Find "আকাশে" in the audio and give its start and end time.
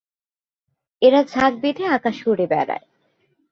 1.87-2.23